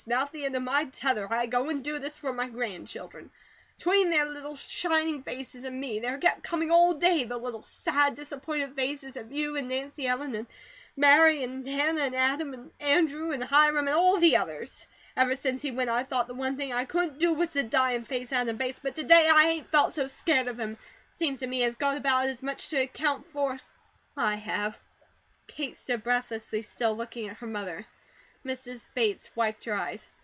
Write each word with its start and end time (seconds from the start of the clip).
Now, 0.07 0.23
at 0.23 0.31
the 0.31 0.45
end 0.45 0.55
of 0.55 0.63
my 0.63 0.85
tether, 0.85 1.31
I 1.31 1.45
go 1.45 1.69
and 1.69 1.83
do 1.83 1.99
this 1.99 2.17
for 2.17 2.33
my 2.33 2.47
grandchildren. 2.49 3.29
'Tween 3.77 4.09
their 4.09 4.25
little 4.25 4.55
shining 4.57 5.21
faces 5.21 5.63
and 5.63 5.79
me, 5.79 5.99
there 5.99 6.17
kept 6.17 6.41
coming 6.41 6.71
all 6.71 6.95
day 6.95 7.23
the 7.23 7.37
little, 7.37 7.61
sad, 7.61 8.15
disappointed 8.15 8.75
faces 8.75 9.15
of 9.15 9.31
you 9.31 9.55
and 9.55 9.69
Nancy 9.69 10.07
Ellen, 10.07 10.33
and 10.33 10.47
Mary, 10.97 11.43
and 11.43 11.67
Hannah, 11.67 12.01
and 12.01 12.15
Adam, 12.15 12.51
and 12.55 12.71
Andrew, 12.79 13.29
and 13.31 13.43
Hiram 13.43 13.87
and 13.87 13.95
all 13.95 14.17
the 14.17 14.37
others. 14.37 14.87
Ever 15.15 15.35
since 15.35 15.61
he 15.61 15.69
went 15.69 15.91
I've 15.91 16.07
thought 16.07 16.25
the 16.27 16.33
one 16.33 16.57
thing 16.57 16.73
I 16.73 16.85
COULDN'T 16.85 17.19
DO 17.19 17.33
WAS 17.33 17.53
TO 17.53 17.61
DIE 17.61 17.91
AND 17.91 18.07
FACE 18.07 18.31
ADAM 18.33 18.57
BATES, 18.57 18.79
but 18.79 18.95
to 18.95 19.03
day 19.03 19.29
I 19.31 19.49
ain't 19.49 19.69
felt 19.69 19.93
so 19.93 20.07
scared 20.07 20.47
of 20.47 20.59
him. 20.59 20.79
Seems 21.11 21.41
to 21.41 21.47
me 21.47 21.57
HE 21.57 21.63
has 21.65 21.75
got 21.75 21.95
about 21.95 22.25
as 22.25 22.41
much 22.41 22.69
to 22.69 22.77
account 22.77 23.27
for 23.27 23.53
as 23.53 23.71
I 24.17 24.37
have." 24.37 24.75
Kate 25.45 25.77
stood 25.77 26.01
breathlessly 26.01 26.63
still, 26.63 26.97
looking 26.97 27.29
at 27.29 27.37
her 27.37 27.47
mother. 27.47 27.85
Mrs. 28.43 28.89
Bates 28.95 29.29
wiped 29.35 29.65
her 29.65 29.75
eyes. 29.75 30.07